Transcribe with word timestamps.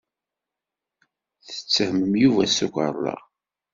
Tettehmem 1.47 2.13
Yuba 2.23 2.43
s 2.49 2.53
tukerḍa. 2.57 3.17